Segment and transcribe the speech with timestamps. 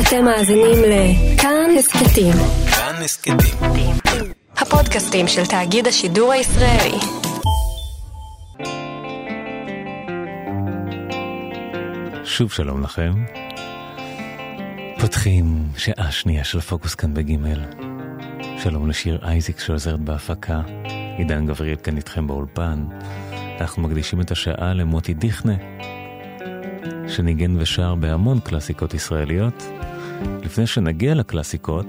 [0.00, 2.32] אתם מאזינים לכאן הסכתים.
[2.70, 3.36] כאן הסכתים.
[4.56, 6.98] הפודקאסטים של תאגיד השידור הישראלי.
[12.24, 13.12] שוב שלום לכם.
[15.00, 17.60] פותחים שעה שנייה של פוקוס כאן בגימל.
[18.62, 20.60] שלום לשיר אייזיק שעוזרת בהפקה.
[21.18, 22.84] עידן גבריאל כאן איתכם באולפן.
[23.60, 25.54] אנחנו מקדישים את השעה למוטי דיכנה,
[27.08, 29.64] שניגן ושר בהמון קלאסיקות ישראליות.
[30.42, 31.86] לפני שנגיע לקלאסיקות,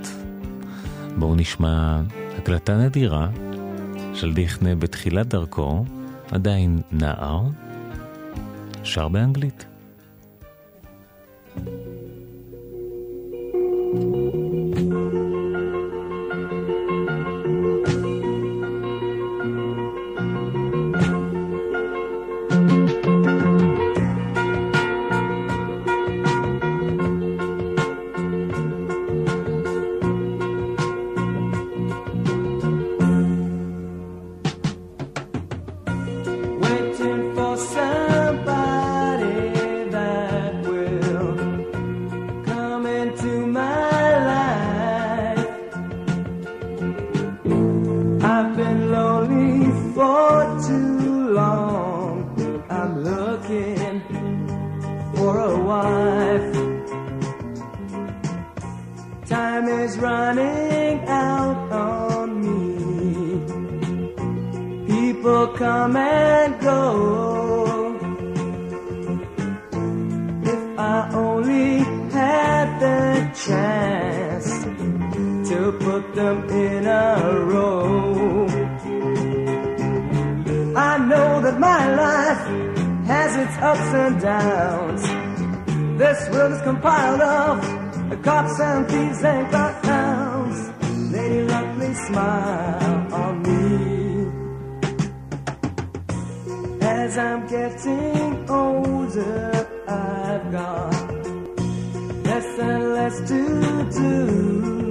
[1.18, 2.02] בואו נשמע
[2.38, 3.30] הקלטה נדירה
[4.14, 5.86] של דיכנה בתחילת דרכו,
[6.32, 7.42] עדיין נער,
[8.84, 9.66] שר באנגלית.
[11.58, 11.87] Waiting
[83.72, 85.04] ups and downs.
[86.00, 89.44] This world is compiled of cops and thieves and
[89.84, 90.58] clowns.
[91.14, 93.64] Lady Luckily smile on me.
[96.82, 100.94] As I'm getting older, I've got
[102.30, 103.40] less and less to
[104.00, 104.87] do.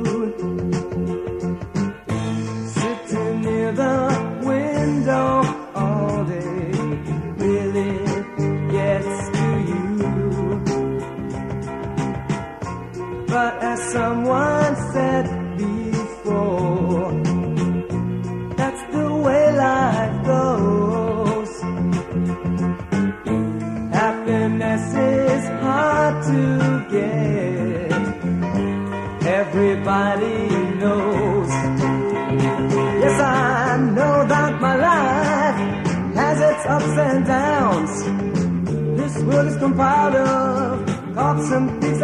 [39.76, 41.14] proud of.
[41.14, 42.02] cops some things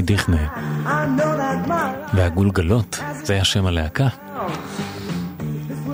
[0.00, 0.48] מוטי דיכנה
[2.14, 4.08] והגולגלות, זה היה שם הלהקה.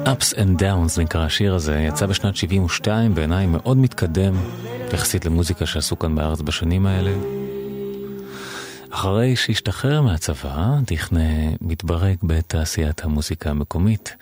[0.04, 4.34] Ups and Downs נקרא השיר הזה, יצא בשנת 72, בעיניי מאוד מתקדם
[4.94, 7.12] יחסית למוזיקה שעשו כאן בארץ בשנים האלה.
[8.90, 14.16] אחרי שהשתחרר מהצבא, דיכנה מתברג בתעשיית המוזיקה המקומית.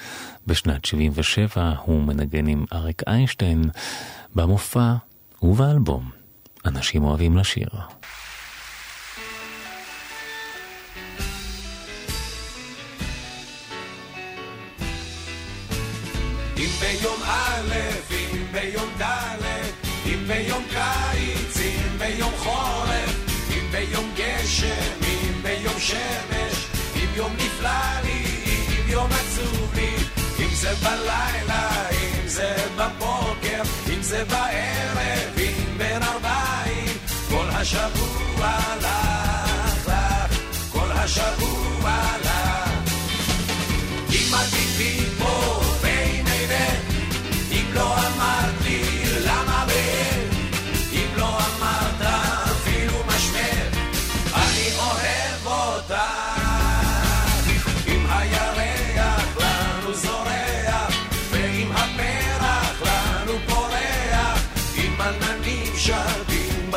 [0.47, 3.71] בשנת 77 הוא מנגן עם אריק איינשטיין
[4.35, 4.95] במופע
[5.43, 6.11] ובאלבום.
[6.67, 7.69] אנשים אוהבים לשיר.
[33.63, 36.99] בבוקר, אם זה בערב, אם בין ארבעים,
[37.29, 39.93] כל השבוע לך, לך,
[40.73, 41.82] כל השבוע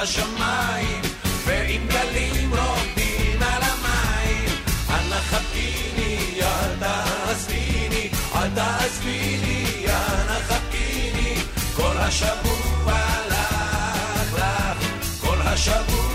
[0.05, 1.01] שרים בשמיים,
[1.45, 4.49] ואם גלים רוקדים על המים,
[4.89, 11.35] אנא חבקיני, אל תעזביני, אל תעזביני, אנא חבקיני,
[11.75, 12.93] כל השבוע
[13.29, 16.14] לך, לך, כל השבוע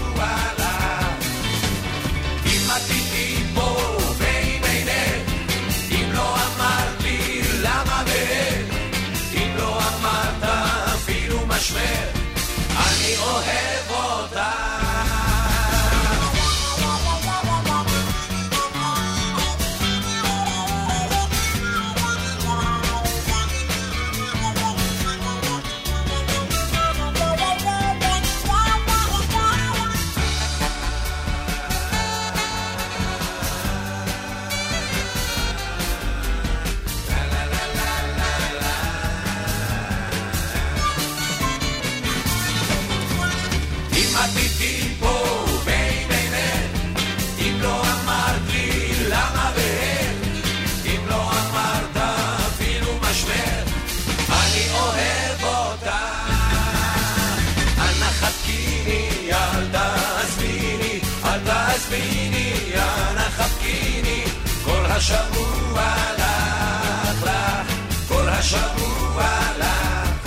[61.90, 64.24] תעזביני, אנא חבקיני,
[64.64, 67.72] כל השבוע לך, לך,
[68.08, 70.20] כל השבוע לך.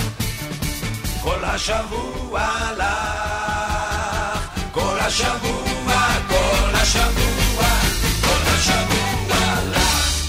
[1.21, 2.83] כל השבוע לך,
[4.71, 7.67] כל השבוע, כל השבוע,
[8.21, 10.23] כל השבוע לך.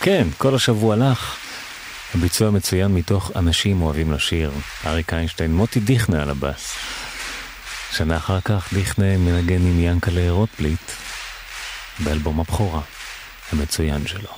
[0.00, 1.36] כן, כל השבוע לך.
[2.14, 4.50] הביצוע מצוין מתוך אנשים אוהבים לשיר.
[4.86, 6.93] אריק איינשטיין, מוטי דיכנה על הבאס.
[7.96, 10.90] שנה אחר כך דיכנה מנגן עם ינקלה רוטבליט
[12.04, 12.80] באלבום הבכורה
[13.52, 14.30] המצוין שלו.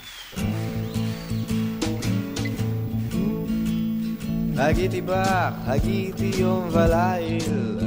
[4.56, 7.78] הגיתי בך, הגיתי יום וליל,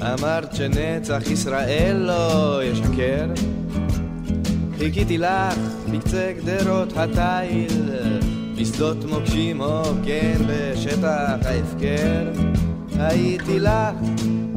[0.00, 3.26] אמרת שנצח ישראל לא ישקר.
[4.78, 5.58] חיכיתי לך
[5.92, 7.90] בקצה גדרות התיל,
[8.56, 12.63] בשדות מוקשים או כן בשטח ההפקר.
[12.98, 13.94] הייתי לך,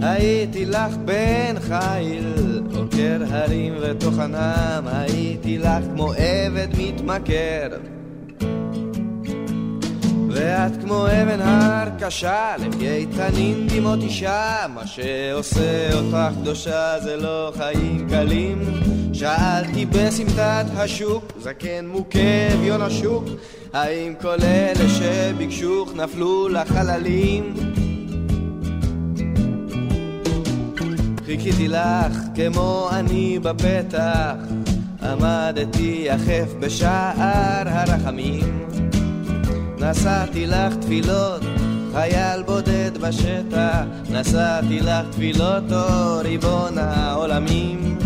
[0.01, 7.67] הייתי לך בן חיל, עוקר הרים וטוחנם, הייתי לך כמו עבד מתמכר.
[10.29, 17.51] ואת כמו אבן הר קשה, לפי איתנים דמעות אישה, מה שעושה אותך קדושה זה לא
[17.57, 18.61] חיים קלים.
[19.13, 23.23] שאלתי בסמטת השוק, זקן מוכה אביון השוק,
[23.73, 27.53] האם כל אלה שביקשוך נפלו לחללים?
[31.27, 34.33] חיכיתי לך כמו אני בפתח,
[35.03, 38.67] עמדתי יחף בשער הרחמים.
[39.79, 41.41] נשאתי לך תפילות,
[41.93, 47.97] חייל בודד בשטח, נשאתי לך תפילות, או ריבון העולמים.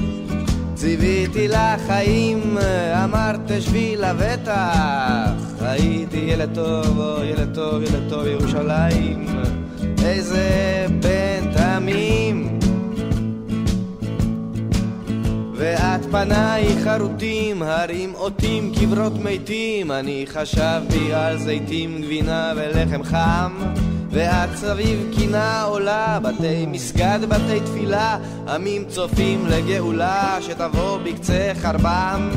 [0.76, 2.58] ציוויתי לך חיים,
[3.04, 9.26] אמרת תשבי לבטח, הייתי ילד טוב, או ילד טוב, ילד טוב ירושלים,
[10.06, 10.48] איזה
[11.02, 12.61] בן תמים.
[15.62, 23.52] ואת פניי חרוטים, הרים אותים, קברות מתים, אני חשבתי על זיתים, גבינה ולחם חם.
[24.10, 32.30] ואת סביב קינה עולה, בתי מסגד, בתי תפילה, עמים צופים לגאולה שתבוא בקצה חרבם.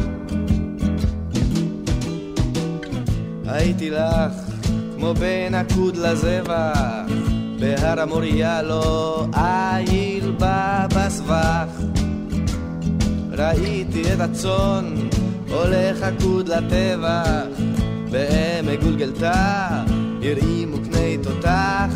[3.47, 4.33] הייתי לך
[4.97, 6.79] כמו בן עקוד לזבח,
[7.61, 11.94] בהר המוריה לא איל בה בסבך.
[13.39, 14.95] ראיתי את הצאן
[15.49, 17.47] הולך עקוד לטבח,
[18.11, 19.85] בעמק גולגלתה
[20.23, 21.89] הרעימו קני תותח.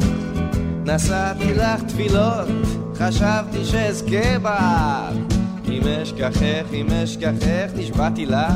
[0.85, 2.49] נשאתי לך תפילות,
[2.95, 5.39] חשבתי שאזכה בך.
[5.69, 8.53] אם אשכחך, אם אשכחך, נשבעתי לך.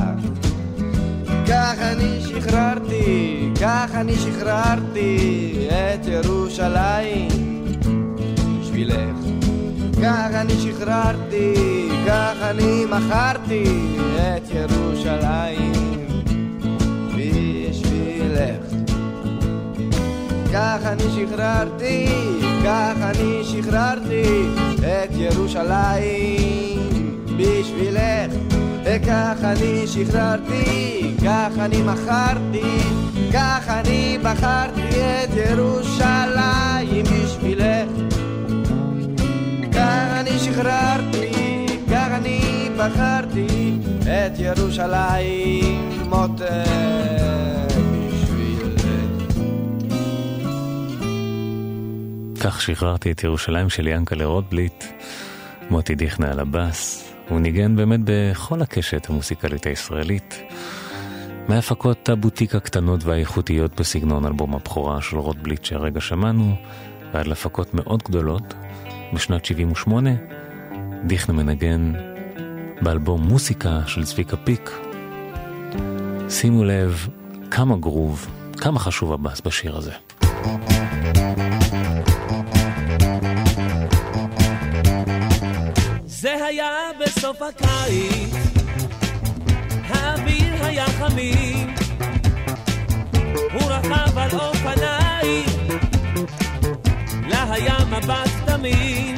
[1.48, 5.18] כך אני שחררתי, כך אני שחררתי
[5.60, 7.28] את ירושלים
[8.60, 9.31] בשבילך.
[10.02, 11.54] כך אני שחררתי,
[12.06, 13.64] כך אני מכרתי
[14.18, 15.72] את ירושלים
[17.16, 18.64] בשבילך.
[20.52, 22.06] כך אני שחררתי,
[22.64, 24.22] כך אני שחררתי
[24.80, 26.76] את ירושלים
[27.36, 28.32] בשבילך.
[28.84, 32.78] וכך אני שחררתי, כך אני מכרתי,
[33.32, 38.01] כך אני בחרתי את ירושלים בשבילך.
[40.52, 46.44] שחררתי, כך אני בחרתי את ירושלים מותק
[48.12, 48.86] בשבילך.
[52.40, 54.84] כך שחררתי את ירושלים של ינקלה רוטבליט,
[55.70, 57.12] מוטי דיכנה על הבאס.
[57.28, 60.42] הוא ניגן באמת בכל הקשת המוסיקלית הישראלית.
[61.48, 66.54] מהפקות הבוטיק הקטנות והאיכותיות בסגנון אלבום הבכורה של רוטבליט שהרגע שמענו,
[67.12, 68.54] ועד להפקות מאוד גדולות.
[69.12, 70.10] בשנת 78
[71.04, 71.92] דיכנה מנגן
[72.80, 74.70] באלבום מוסיקה של צביקה פיק.
[76.28, 77.08] שימו לב
[77.50, 78.26] כמה גרוב,
[78.60, 79.92] כמה חשוב הבאס בשיר הזה.
[86.06, 88.34] זה היה בסוף הקיץ,
[89.88, 91.74] האוויר היה חמים,
[93.52, 95.46] הוא רכב על אופניים,
[97.28, 99.16] לה היה מבט תמים,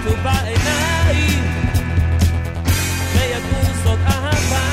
[0.00, 1.44] הם הביטו בעיניים,
[3.14, 4.66] וידעו זאת אהבה,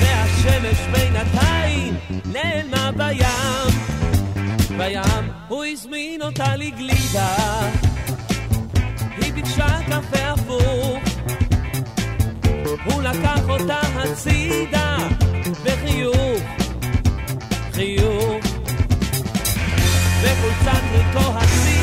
[0.00, 3.80] והשמש בינתיים נעלמה בים.
[4.78, 7.36] בים, הוא הזמין אותה לגלידה.
[9.16, 10.98] היא ביקשה קפה הפוך,
[12.84, 14.96] הוא לקח אותה הצידה,
[15.64, 16.42] בחיוך,
[17.72, 18.44] חיוך.
[20.22, 21.73] וחולצת ריקו הצידה,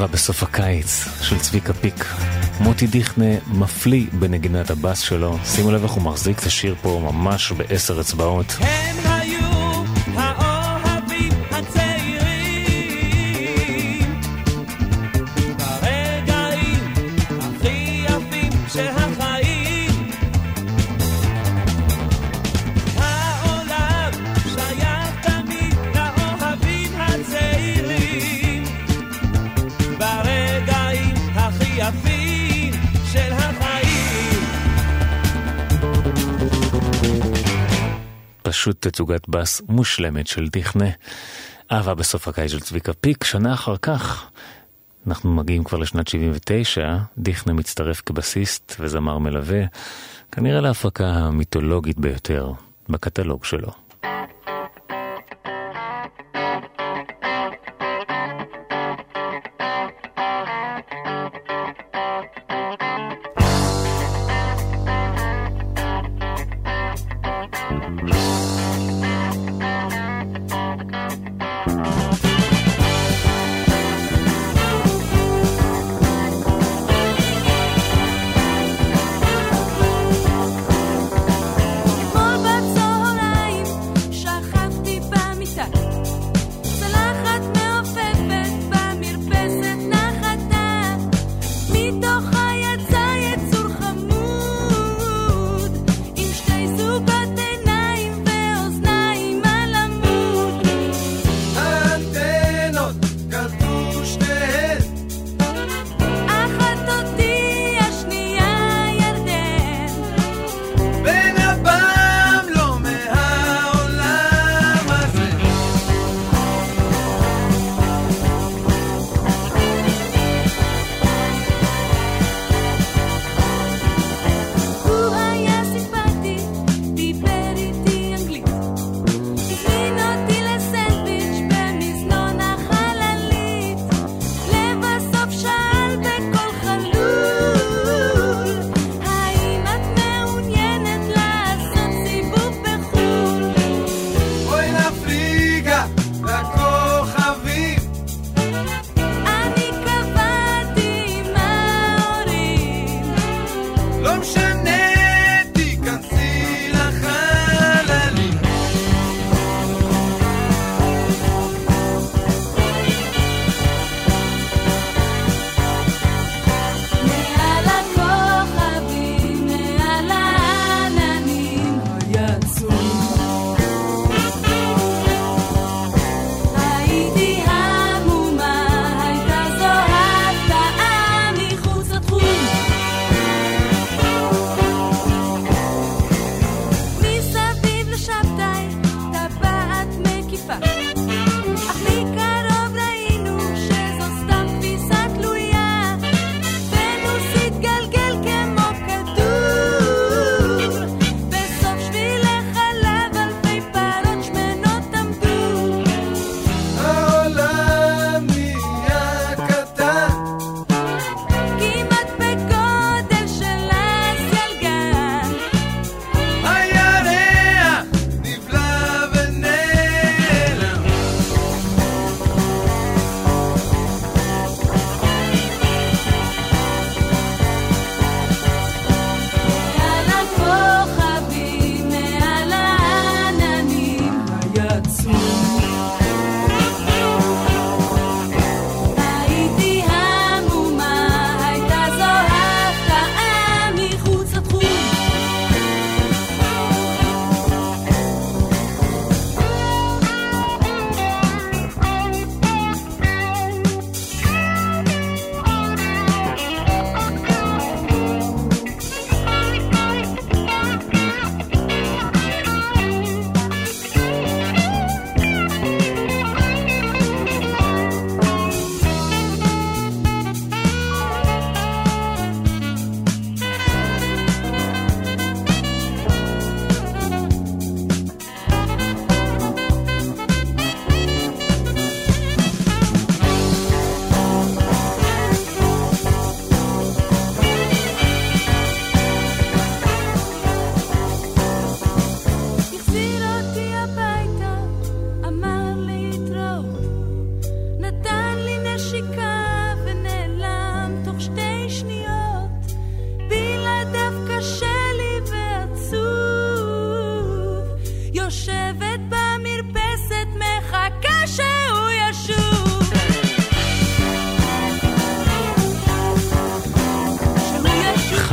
[0.00, 2.04] אהבה בסוף הקיץ של צביקה פיק.
[2.60, 5.38] מוטי דיכנה מפליא בנגינת הבאס שלו.
[5.44, 8.56] שימו לב איך הוא מחזיק את השיר פה ממש בעשר אצבעות.
[8.60, 9.09] הם
[38.70, 40.90] פשוט תצוגת בס מושלמת של דיכנה.
[41.72, 43.24] אהבה בסוף הקיץ של צביקה פיק.
[43.24, 44.30] שנה אחר כך,
[45.06, 49.62] אנחנו מגיעים כבר לשנת 79, דיכנה מצטרף כבסיסט וזמר מלווה,
[50.32, 52.52] כנראה להפקה המיתולוגית ביותר
[52.88, 53.70] בקטלוג שלו.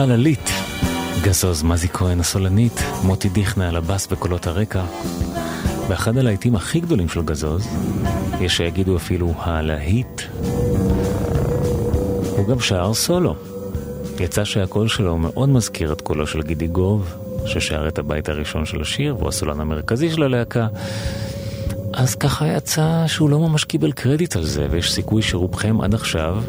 [0.07, 0.49] חללית.
[1.21, 4.83] גזוז מזי כהן הסולנית, מוטי דיכנה על הבאס וקולות הרקע.
[5.89, 7.67] באחד הלהיטים הכי גדולים של גזוז,
[8.39, 10.21] יש שיגידו אפילו הלהיט.
[12.37, 13.35] הוא גם שר סולו.
[14.19, 17.13] יצא שהקול שלו מאוד מזכיר את קולו של גידי גוב,
[17.45, 20.67] ששר את הבית הראשון של השיר, והוא הסולן המרכזי של הלהקה.
[21.93, 26.43] אז ככה יצא שהוא לא ממש קיבל קרדיט על זה, ויש סיכוי שרובכם עד עכשיו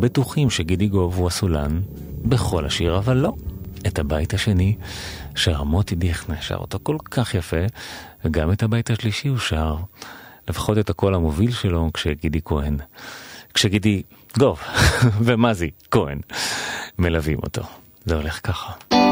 [0.00, 1.80] בטוחים שגידי גוב הוא הסולן
[2.28, 3.32] בכל השיר, אבל לא.
[3.86, 4.76] את הבית השני
[5.34, 7.56] שר מוטי דיכנה, שר אותו כל כך יפה,
[8.24, 9.76] וגם את הבית השלישי הוא שר,
[10.48, 12.76] לפחות את הקול המוביל שלו, כשגידי כהן,
[13.54, 14.02] כשגידי
[14.38, 14.60] גוב
[15.24, 16.18] ומזי כהן
[16.98, 17.62] מלווים אותו.
[18.04, 19.05] זה הולך ככה.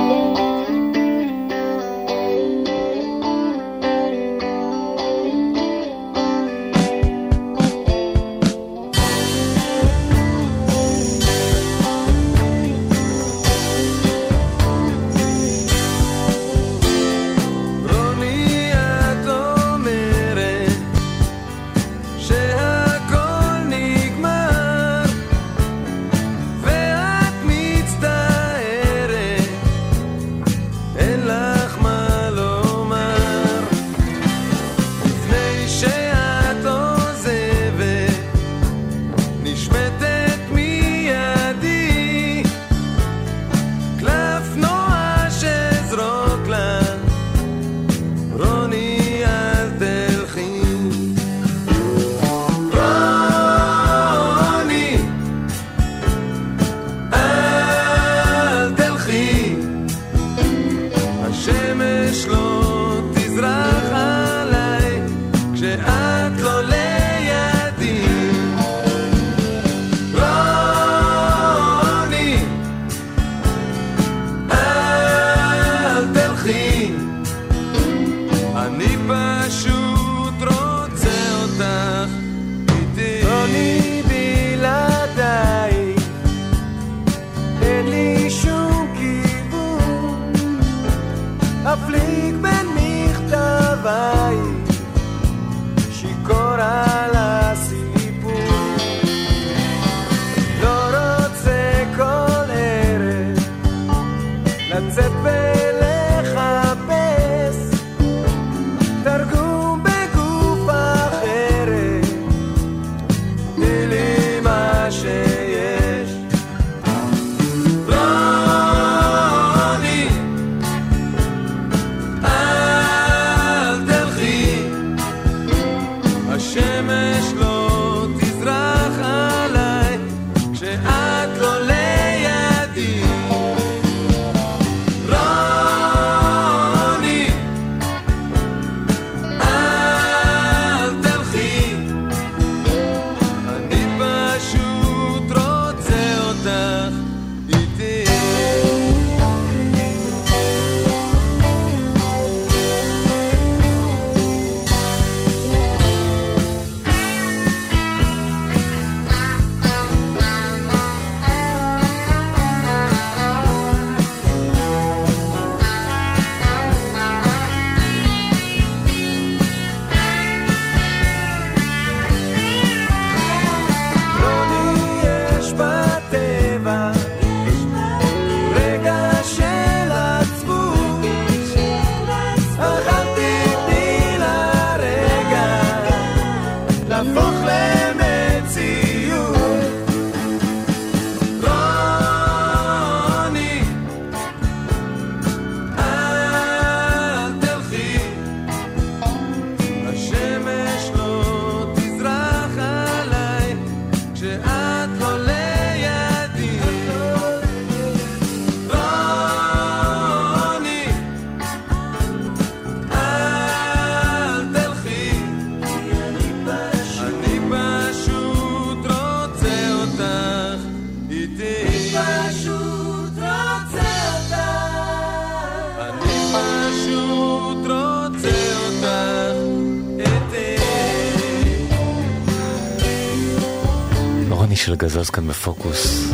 [234.85, 236.13] גזוז כאן בפוקוס.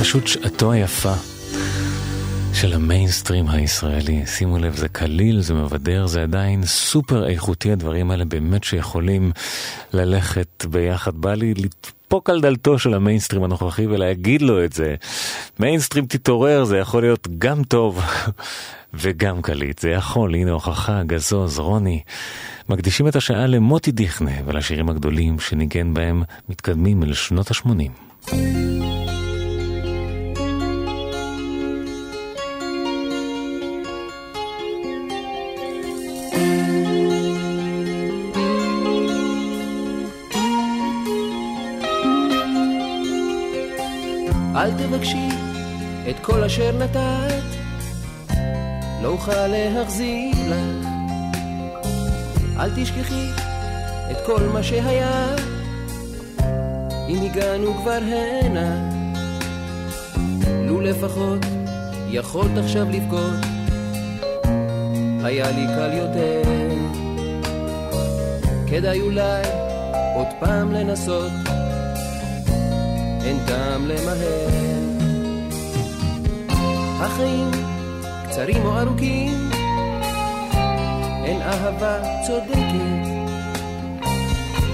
[0.00, 1.14] פשוט שעתו היפה
[2.54, 4.26] של המיינסטרים הישראלי.
[4.26, 9.32] שימו לב, זה קליל, זה מבדר, זה עדיין סופר איכותי, הדברים האלה באמת שיכולים
[9.92, 11.14] ללכת ביחד.
[11.14, 14.94] בא לי לדפוק על דלתו של המיינסטרים הנוכחי ולהגיד לו את זה.
[15.60, 18.00] מיינסטרים תתעורר, זה יכול להיות גם טוב
[19.00, 19.78] וגם קליט.
[19.78, 22.00] זה יכול, הנה הוכחה, גזוז, רוני.
[22.68, 27.68] מקדישים את השעה למוטי דיכנה ולשירים הגדולים שניגן בהם מתקדמים אל שנות ה-80.
[44.56, 45.28] אל תבקשי
[46.10, 47.44] את כל אשר נתת,
[49.02, 50.97] לא אוכל להחזיר לך.
[52.58, 53.28] אל תשכחי
[54.10, 55.36] את כל מה שהיה,
[57.08, 58.90] אם הגענו כבר הנה.
[60.66, 61.38] לו לפחות
[62.08, 63.40] יכולת עכשיו לבכות,
[65.24, 66.42] היה לי קל יותר.
[68.70, 69.42] כדאי אולי
[70.14, 71.32] עוד פעם לנסות.
[73.24, 74.48] אין טעם למהר.
[77.00, 77.50] החיים
[78.28, 79.47] קצרים או ארוכים,
[81.28, 83.08] אין אהבה צודקת.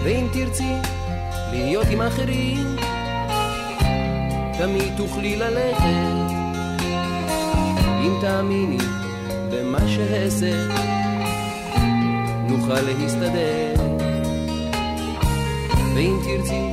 [0.04, 0.72] ואם תרצי
[1.52, 2.76] להיות עם אחרים,
[4.58, 6.30] תמיד תוכלי ללכת.
[7.78, 8.78] אם תאמיני
[9.50, 10.52] במה שאעשה,
[12.48, 13.74] נוכל להסתדר.
[15.94, 16.70] ואם תרצי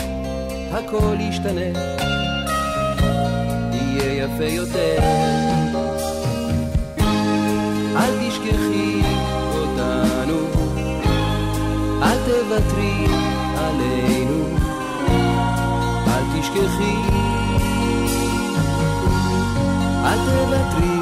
[0.72, 1.80] הכל ישתנה,
[3.74, 5.21] יהיה יפה יותר.
[12.62, 13.06] תוותרי
[13.58, 14.46] עלינו,
[16.08, 16.96] אל תשכחי,
[20.06, 21.01] אל תוותרי.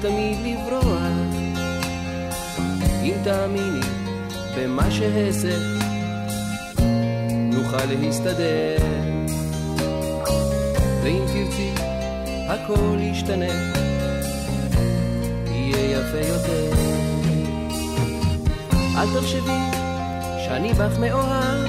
[0.00, 1.40] תמיד לברוח.
[3.02, 3.80] אם תאמיני
[4.56, 5.58] במה שאעשה,
[7.52, 8.76] נוכל להסתדר.
[11.02, 11.72] ואם תרצי,
[12.48, 13.72] הכל ישתנה.
[15.46, 16.72] יהיה יפה יותר.
[18.96, 19.60] אל תחשבי
[20.44, 21.68] שאני בך מאוהב,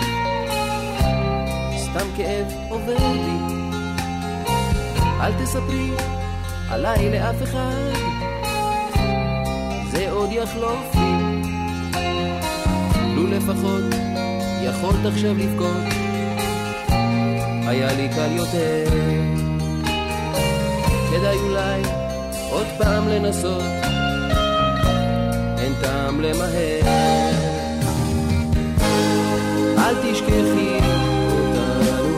[1.77, 3.55] סתם כאב עובר לי.
[5.21, 5.91] אל תספרי
[6.69, 8.20] עליי לאף אחד,
[10.31, 11.41] עוד יחלוף לי.
[13.15, 13.83] לו לפחות
[14.63, 15.93] יכולת עכשיו לבכות,
[17.67, 18.83] היה לי קל יותר.
[21.11, 21.81] כדאי אולי
[22.49, 23.63] עוד פעם לנסות,
[25.57, 26.81] אין טעם למהר.
[29.77, 30.79] אל תשכחי
[31.31, 32.17] אותנו,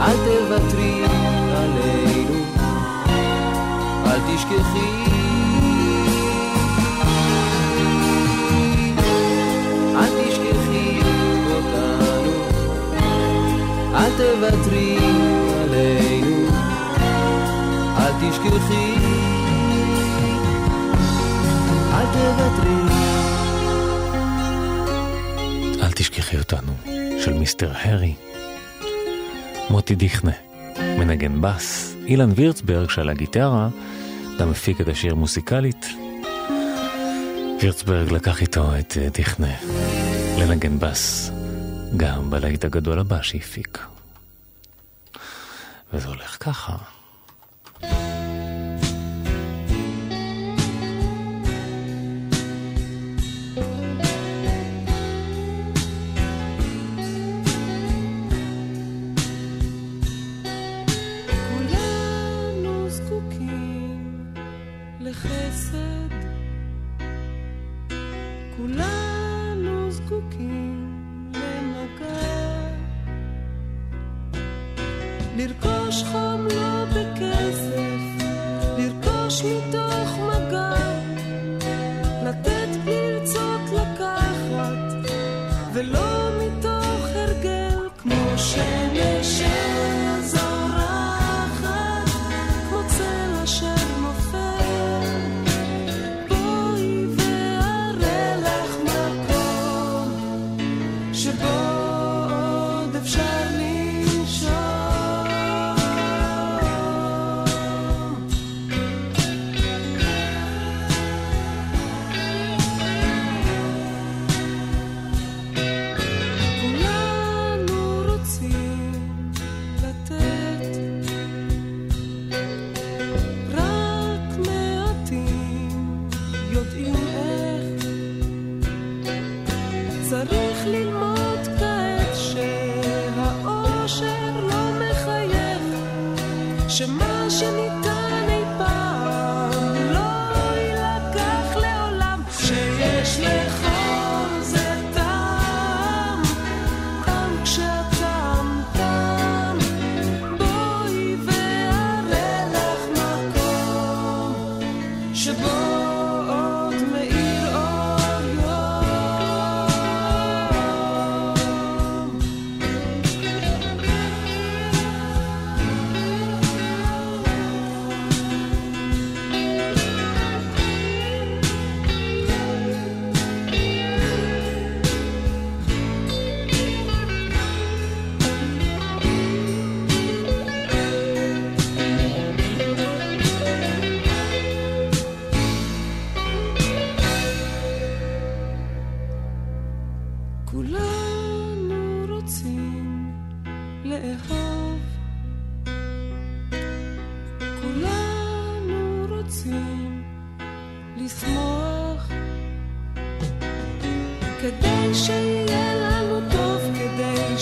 [0.00, 1.04] אל תוותרי
[1.54, 2.44] עלינו,
[4.06, 5.23] אל תשכחי.
[14.16, 14.96] תוותרי
[15.62, 16.48] עלינו,
[17.96, 18.94] אל תשכחי.
[21.92, 22.94] אל תוותרי.
[25.82, 26.72] אל תשכחי אותנו,
[27.20, 28.14] של מיסטר הרי.
[29.70, 30.32] מוטי דיכנה,
[30.80, 33.68] מנגן בס, אילן וירצברג שעל הגיטרה,
[34.38, 35.86] גם הפיק את השיר מוסיקלית.
[37.62, 39.54] וירצברג לקח איתו את אה, דיכנה
[40.38, 41.30] לנגן בס,
[41.96, 43.83] גם בלהיט הגדול הבא שהפיק.
[46.44, 46.93] וזה הולך ככה.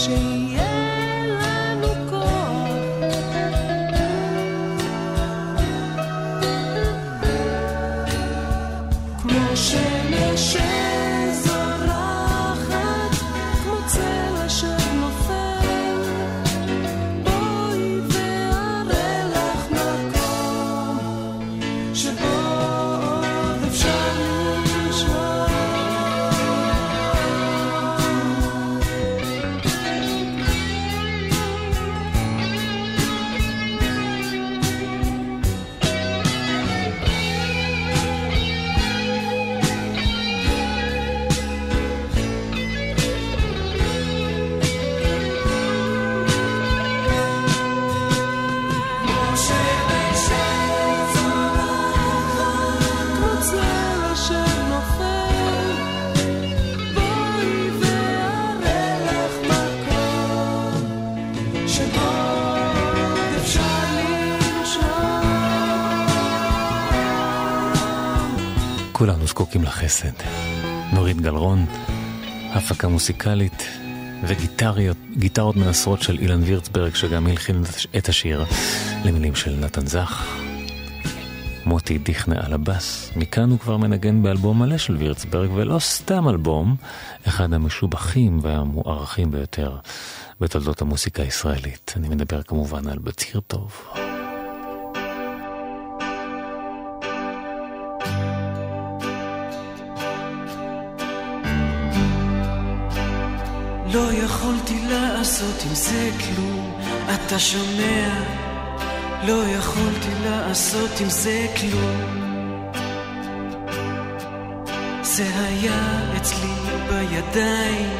[0.06, 0.41] כדי
[69.92, 70.26] לחסד.
[70.92, 71.66] נורית גלרון,
[72.52, 73.68] הפקה מוסיקלית
[74.26, 77.62] וגיטרות מנסרות של אילן וירצברג, שגם הלחין
[77.98, 78.44] את השיר
[79.04, 80.26] למילים של נתן זך.
[81.66, 86.76] מוטי דיכנה על הבאס, מכאן הוא כבר מנגן באלבום מלא של וירצברג, ולא סתם אלבום,
[87.28, 89.76] אחד המשובחים והמוערכים ביותר
[90.40, 91.94] בתולדות המוסיקה הישראלית.
[91.96, 93.91] אני מדבר כמובן על בציר טוב.
[103.92, 106.80] לא יכולתי לעשות עם זה כלום,
[107.14, 108.08] אתה שומע?
[109.26, 112.22] לא יכולתי לעשות עם זה כלום.
[115.02, 116.52] זה היה אצלי
[116.88, 117.90] בידיים,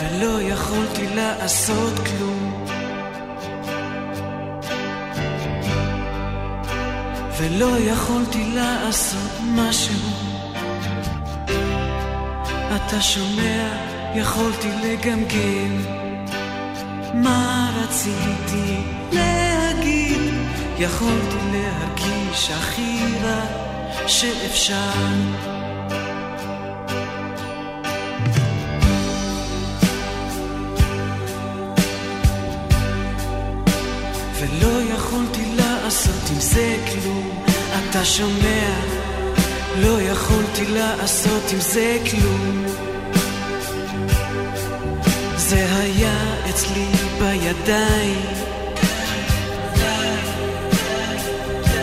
[0.00, 2.66] ולא יכולתי לעשות כלום.
[7.38, 10.25] ולא יכולתי לעשות משהו
[12.76, 13.68] אתה שומע,
[14.14, 15.82] יכולתי לגמגם
[17.14, 18.76] מה רציתי
[19.12, 20.34] להגיד,
[20.78, 23.44] יכולתי להרגיש הכי רע
[24.06, 24.90] שאפשר.
[34.34, 37.44] ולא יכולתי לעשות עם זה כלום,
[37.90, 38.96] אתה שומע?
[39.80, 42.65] לא יכולתי לעשות עם זה כלום.
[45.48, 46.86] זה היה אצלי
[47.18, 48.20] בידיים,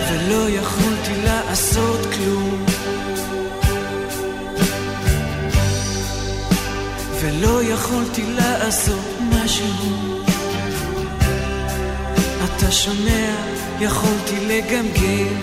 [0.10, 2.66] ולא יכולתי לעשות כלום.
[7.22, 10.24] ולא יכולתי לעשות משהו.
[12.44, 13.36] אתה שומע?
[13.80, 15.42] יכולתי לגמגם.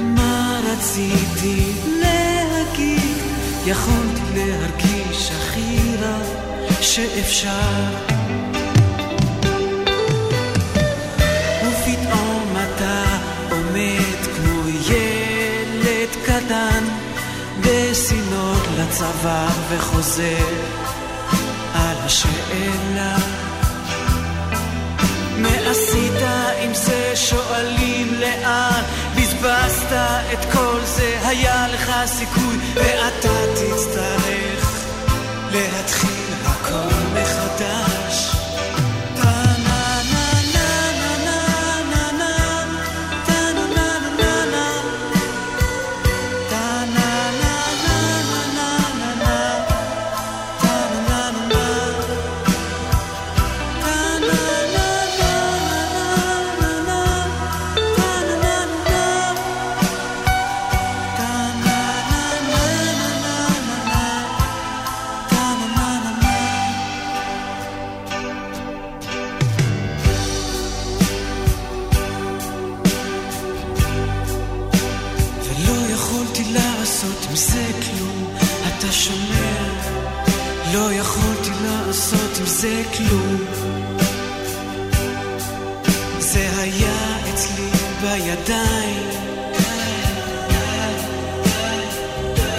[0.00, 3.16] מה רציתי להגיד?
[3.66, 6.39] יכולתי להרגיש הכי רע
[7.00, 7.80] שאפשר.
[11.62, 13.04] ופתאום אתה
[13.50, 16.84] עומד כמו ילד קטן
[17.60, 20.48] בסינות לצוואר וחוזר
[21.74, 23.16] על השאלה.
[25.36, 26.22] מה עשית
[26.62, 27.12] עם זה?
[27.16, 28.82] שואלים לאן?
[29.16, 29.92] בזבזת
[30.32, 31.18] את כל זה?
[31.24, 32.56] היה לך סיכוי?
[32.74, 34.86] ואתה תצטרך
[35.52, 36.19] להתחיל
[36.70, 37.09] הכל
[82.60, 83.36] זה כלום.
[86.18, 89.08] זה היה אצלי בידיים,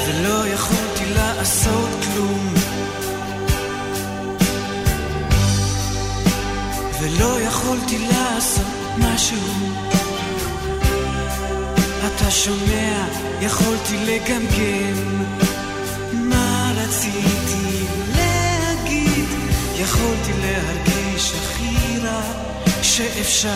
[0.08, 2.54] ולא יכולתי לעשות כלום.
[7.02, 8.66] ולא יכולתי לעשות
[8.98, 9.38] משהו.
[12.08, 13.06] אתה שומע,
[13.42, 15.41] יכולתי לגמגם
[19.92, 22.22] יכולתי להרגיש הכי רע
[22.82, 23.50] שאפשר.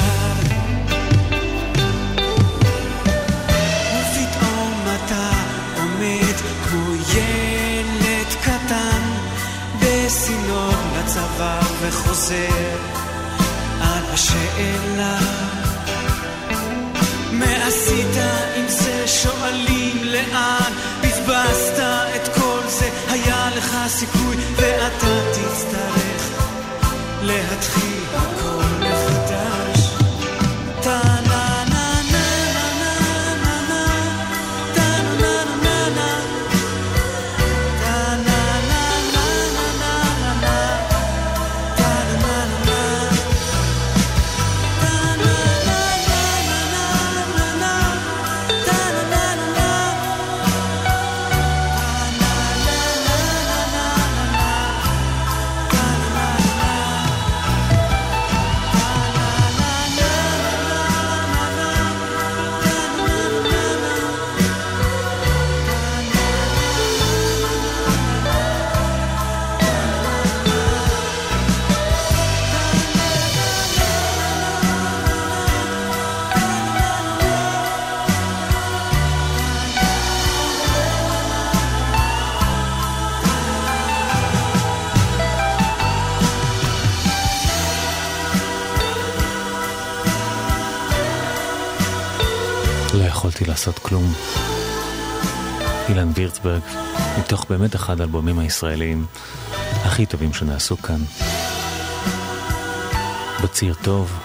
[3.91, 5.29] ופתאום אתה
[5.77, 9.01] עומד כמו ילד קטן
[9.81, 12.77] בסינור לצבא וחוזר
[13.81, 15.19] על השאלה
[17.31, 18.17] מה עשית
[18.55, 19.07] עם זה?
[19.07, 21.79] שואלים לאן בזבזת
[22.15, 26.14] את כל זה היה לך סיכוי ואתה תצטרך
[27.26, 28.03] להתחיל.
[28.15, 28.64] הכל
[93.68, 94.13] לעשות כלום.
[95.89, 96.61] אילן וירצברג,
[97.20, 99.05] מתוך באמת אחד האלבומים הישראליים
[99.86, 101.01] הכי טובים שנעשו כאן.
[103.43, 104.20] בציר טוב,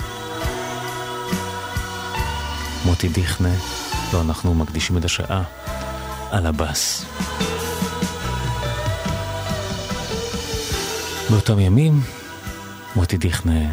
[2.85, 3.55] מוטי דיכנה,
[4.13, 5.43] לא אנחנו מקדישים את השעה,
[6.31, 7.05] על הבאס.
[11.31, 12.01] באותם ימים,
[12.97, 13.71] מוטי דיכנה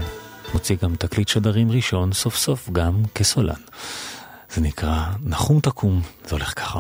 [0.54, 3.62] מוציא גם תקליט שדרים ראשון, סוף סוף גם כסולן.
[4.58, 6.80] זה נקרא נחום תקום, זה הולך ככה.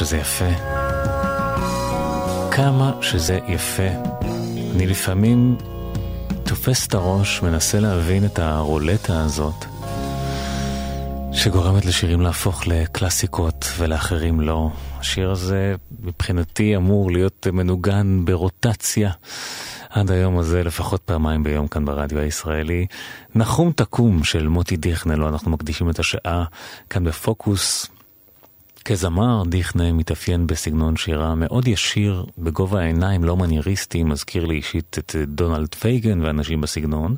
[0.00, 0.50] שזה יפה.
[2.50, 3.88] כמה שזה יפה.
[4.74, 5.56] אני לפעמים
[6.44, 9.64] תופס את הראש, מנסה להבין את הרולטה הזאת,
[11.32, 14.70] שגורמת לשירים להפוך לקלאסיקות ולאחרים לא.
[14.98, 19.10] השיר הזה מבחינתי אמור להיות מנוגן ברוטציה.
[19.90, 22.86] עד היום הזה לפחות פעמיים ביום כאן ברדיו הישראלי.
[23.34, 26.44] נחום תקום של מוטי דיכנה, לו אנחנו מקדישים את השעה
[26.90, 27.90] כאן בפוקוס.
[28.84, 35.16] כזמר, דיכנה מתאפיין בסגנון שירה מאוד ישיר, בגובה העיניים, לא מנייריסטי, מזכיר לי אישית את
[35.26, 37.16] דונלד פייגן ואנשים בסגנון.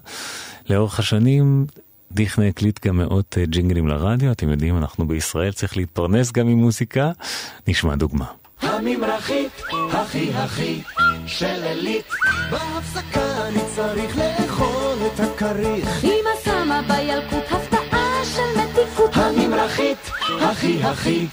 [0.70, 1.66] לאורך השנים
[2.12, 7.10] דיכנה הקליט גם מאות ג'ינגלים לרדיו, אתם יודעים, אנחנו בישראל צריך להתפרנס גם עם מוזיקה.
[7.68, 8.26] נשמע דוגמה.
[8.60, 10.82] הממרחית, הכי הכי
[11.26, 12.06] של עילית.
[12.50, 16.04] בהפסקה אני צריך לאכול את הכריך.
[16.04, 17.51] אמא שמה בילקוט.
[18.99, 21.26] הממרחית, הכי הכי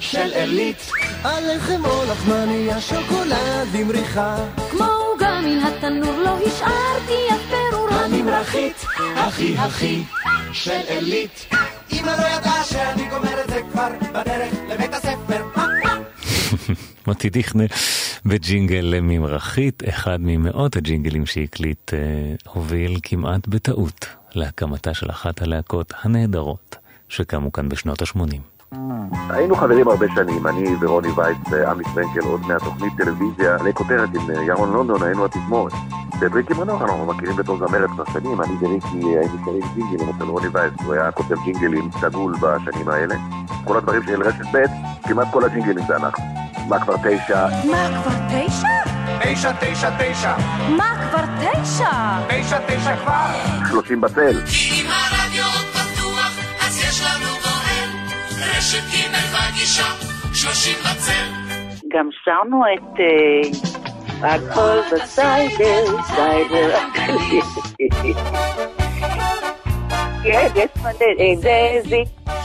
[0.00, 0.90] של עילית.
[1.22, 4.36] הלחם או לחמניה, שוקולד עם ריחה.
[4.70, 7.88] כמו עוגה מן התנור לא השארתי אף פירור.
[7.90, 8.84] הממרחית,
[9.16, 10.02] הכי הכי
[10.52, 11.46] של עילית.
[11.92, 15.44] אמא לא ידעה שאני גומר את זה כבר בדרך לבית הספר.
[17.06, 17.64] מוטי דיכנה
[18.26, 21.98] בג'ינגל ממרחית, אחד ממאות הג'ינגלים שהקליט, אה,
[22.52, 26.76] הוביל כמעט בטעות להקמתה של אחת הלהקות הנהדרות
[27.08, 28.54] שקמו כאן בשנות ה-80.
[29.30, 34.42] היינו חברים הרבה שנים, אני ורוני וייץ ועמי פרנקל, עוד מהתוכנית טלוויזיה לכותרת עם אה,
[34.42, 35.72] ירון לונדון, היינו התזמורת.
[36.20, 40.24] ואת ריקי מנור אנחנו מכירים בתור זמרת כבר שנים, אני וריקי היינו שרים ג'ינגלים אצל
[40.24, 43.14] רוני וייץ, הוא היה כותב ג'ינגלים דגול בשנים האלה.
[43.64, 44.64] כל הדברים של רשת ב',
[45.08, 46.24] כמעט כל הג'ינגלים זה אנחנו.
[46.68, 47.46] מה כבר תשע?
[47.70, 48.68] מה כבר תשע?
[49.22, 50.36] תשע, תשע, תשע,
[50.76, 51.90] מה כבר תשע?
[52.28, 53.26] תשע, תשע כבר.
[53.70, 54.40] שלושים בצל.
[59.64, 59.82] ג' מגישה,
[60.34, 61.30] שלושים בצל.
[61.88, 67.40] גם שרנו את אה, הכל בסיידר, סיידר הכלי.
[70.22, 70.48] כן,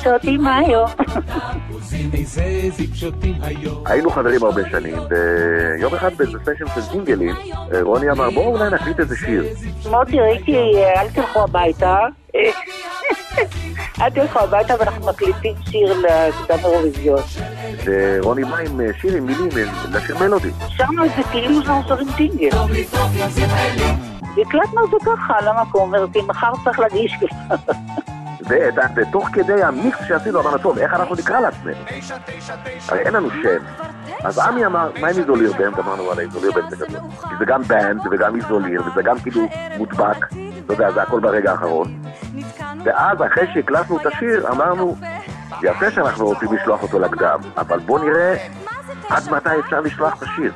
[0.02, 0.90] שותים היום.
[3.86, 7.36] היינו חברים הרבה שנים, ויום אחד באיזה סשן של ג'ינגלים,
[7.74, 9.44] אה, רוני אמר בואו אולי נקליט איזה שיר.
[9.92, 11.98] מוטי, ראיתי, אה, אל תלכו הביתה.
[14.02, 17.22] אל תלכו הביתה ואנחנו מקליטים שיר לקדם אירוויזיון.
[17.86, 20.50] ורוני בא עם אה, שיר עם מילים, אה, לשיר מלודי.
[20.68, 22.50] שרנו את זה כאילו שאנחנו שרים טינגל.
[24.36, 27.56] והקלטנו את זה ככה על המקום, ואמרתי, מחר צריך להגיש כבר.
[28.96, 31.76] ותוך כדי המיקס שעשינו אמרנו, טוב, איך אנחנו נקרא לעצמנו?
[32.90, 33.64] הרי אין לנו שם.
[34.24, 35.80] אז עמי אמר, מה עם איזוליר בנד?
[35.80, 37.00] אמרנו, וואלה, איזוליר בנד זה גדול.
[37.30, 39.42] כי זה גם בנד וגם איזוליר, וזה גם כאילו
[39.78, 40.26] מודבק.
[40.66, 42.02] אתה יודע, זה הכל ברגע האחרון.
[42.84, 44.96] ואז אחרי שהקלטנו את השיר, אמרנו,
[45.64, 48.36] יפה שאנחנו רוצים לשלוח אותו לקדם, אבל בוא נראה
[49.10, 50.54] עד מתי אפשר לשלוח את השיר.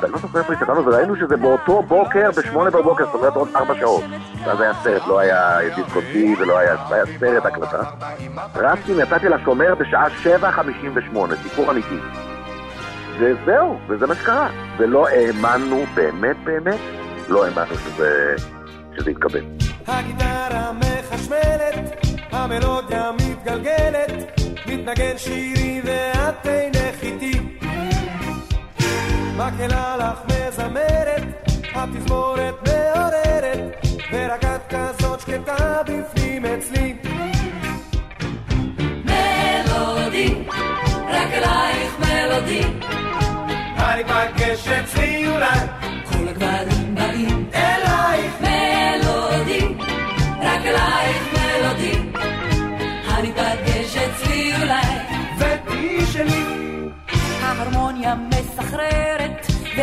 [0.00, 3.74] ואני לא זוכר איפה הסתכלנו, וראינו שזה באותו בוקר, בשמונה בבוקר, זאת אומרת עוד ארבע
[3.74, 4.04] שעות.
[4.44, 7.82] ואז היה סרט, לא היה דיסקוטי ולא היה, היה סרט הקלטה.
[8.54, 11.98] רצתי, נתתי לשומר בשעה 7.58, סיפור אמיתי.
[13.18, 14.48] וזהו, וזה מה שקרה.
[14.78, 16.80] ולא האמנו, באמת באמת,
[17.28, 18.34] לא האמנו שזה,
[18.96, 19.44] שזה יתקבל.
[19.86, 24.10] הגיטרה מחשמלת, המלודיה מתגלגלת,
[24.66, 27.37] מתנגן שירי ואת אינך איתי.
[29.38, 31.22] מקהלה לך מזמרת,
[31.74, 36.94] התזמורת מעוררת, ורק את כזאת שקטה בפנים אצלי.
[39.04, 40.34] מלודי,
[41.08, 42.62] רק אלייך מלודי.
[43.78, 45.58] אני פגש אצלי אולי,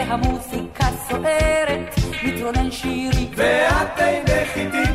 [0.10, 4.92] והמוזיקה סוערת, מתרונן שירי, ואת אינך איתי.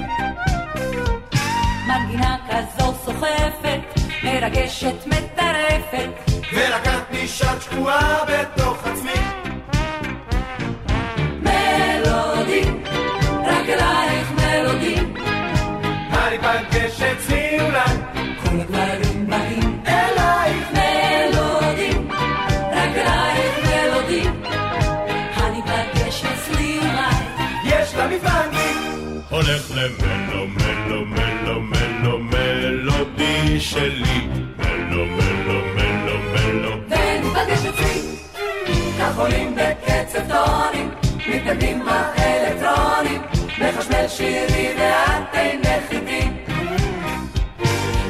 [1.89, 3.81] מנגינה כזו סוחפת,
[4.25, 6.87] מרגשת, מטרפת, ורק
[40.21, 40.91] רצפטונים,
[41.29, 43.23] מתנגדים האלקטרונים,
[43.59, 46.29] מחשמל שירים ואת אינך איתי.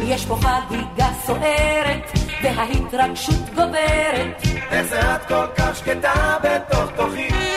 [0.02, 2.10] יש פה חגיגה סוערת,
[2.42, 4.42] וההתרגשות גוברת.
[4.70, 7.49] איך זה את כל כך שקטה בתוך תוכי?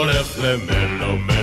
[0.00, 1.39] Por ese melomelo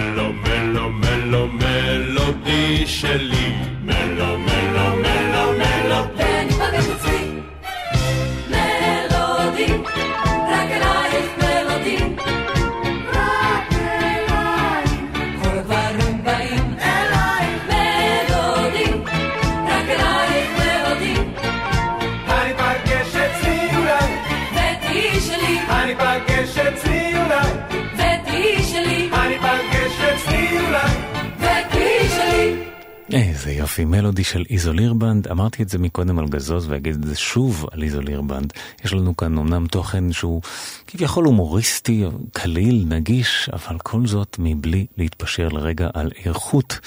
[33.80, 35.28] יופי, מלודי של איזולירבנד.
[35.28, 38.54] אמרתי את זה מקודם על גזוז ואגיד את זה שוב על איזולירבנד.
[38.86, 40.42] יש לנו כאן אמנם תוכן שהוא
[40.88, 42.04] כביכול הומוריסטי,
[42.34, 46.80] קליל, נגיש, אבל כל זאת מבלי להתפשר לרגע על איכות.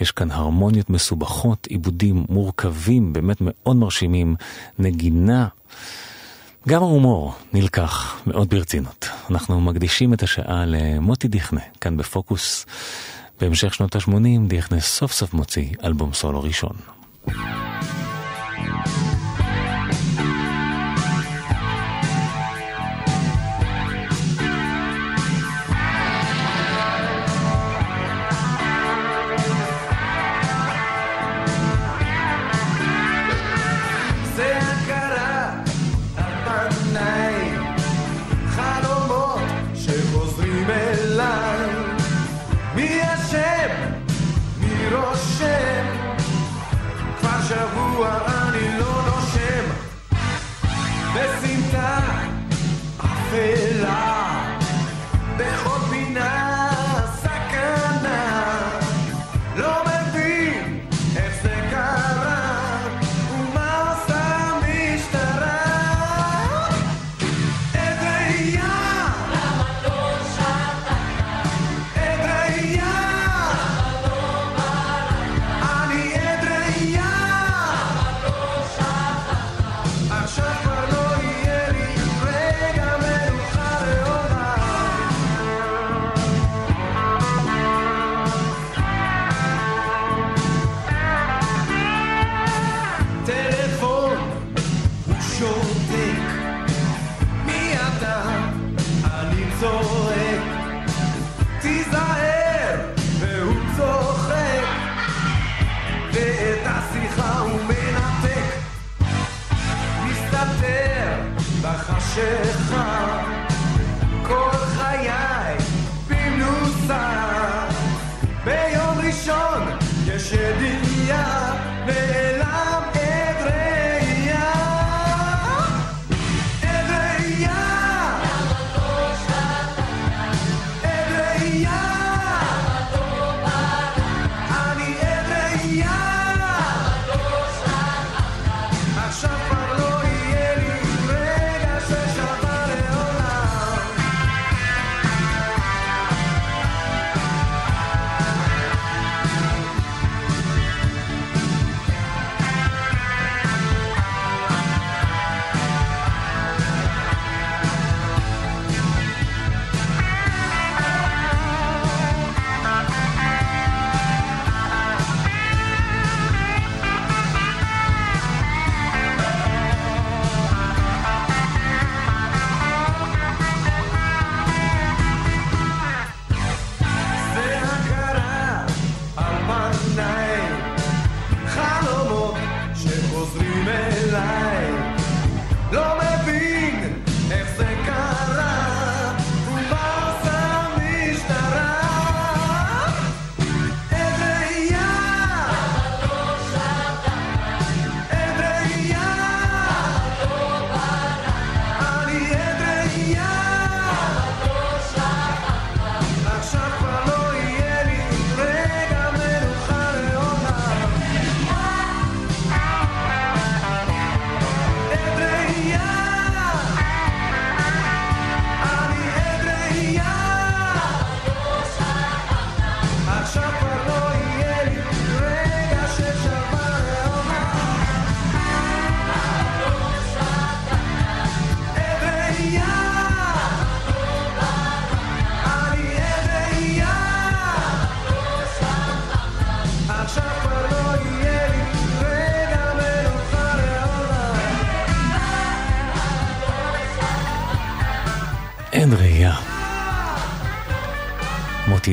[0.00, 4.36] יש כאן הרמוניות מסובכות, עיבודים מורכבים, באמת מאוד מרשימים,
[4.78, 5.48] נגינה.
[6.68, 9.08] גם ההומור נלקח מאוד ברצינות.
[9.30, 12.66] אנחנו מקדישים את השעה למוטי דיכנה, כאן בפוקוס.
[13.40, 16.76] בהמשך שנות ה-80 דיכנס סוף סוף מוציא אלבום סולו ראשון.
[53.36, 53.65] face.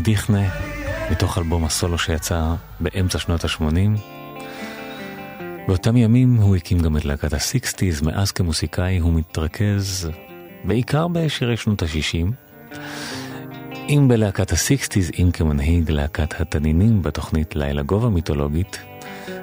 [0.04, 0.50] דיכנה,
[1.12, 4.00] מתוך אלבום הסולו שיצא באמצע שנות ה-80.
[5.68, 10.10] באותם ימים הוא הקים גם את להקת ה-60's, מאז כמוסיקאי הוא מתרכז
[10.64, 12.56] בעיקר בשירי שנות ה-60.
[13.90, 18.80] אם בלהקת ה-60's, אם כמנהיג להקת התנינים בתוכנית לילה גובה מיתולוגית,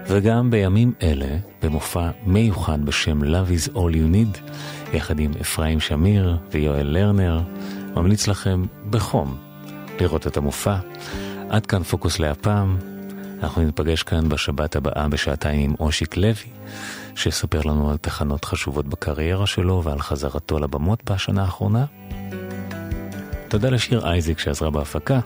[0.06, 4.54] וגם בימים אלה, במופע מיוחד בשם Love is All You Need,
[4.92, 7.40] יחד עם אפרים שמיר ויואל לרנר,
[7.96, 9.49] ממליץ לכם בחום
[10.00, 10.76] לראות את המופע.
[11.48, 12.78] עד כאן פוקוס להפעם.
[13.42, 16.50] אנחנו ניפגש כאן בשבת הבאה בשעתיים עם אושיק לוי,
[17.14, 21.84] שיספר לנו על תחנות חשובות בקריירה שלו ועל חזרתו לבמות בשנה האחרונה.
[23.48, 25.20] תודה לשיר אייזיק שעזרה בהפקה.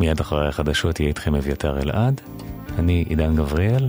[0.00, 2.20] מיד אחרי החדשות יהיה איתכם אביתר אלעד.
[2.78, 3.88] אני עידן גבריאל.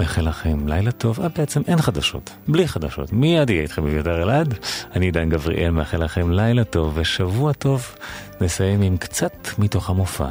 [0.00, 4.54] מאחל לכם לילה טוב, אה בעצם אין חדשות, בלי חדשות, מיד יהיה איתכם אביתר אלעד,
[4.96, 7.94] אני עידן גבריאל מאחל לכם לילה טוב ושבוע טוב,
[8.40, 10.28] נסיים עם קצת מתוך המופע,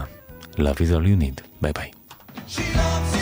[0.55, 3.18] Love is all you need, ביי ביי.